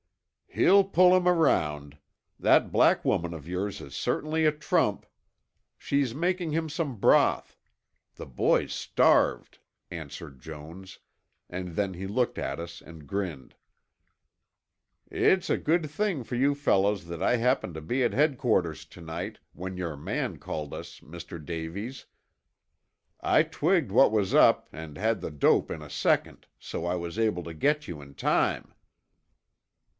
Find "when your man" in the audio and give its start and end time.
19.53-20.37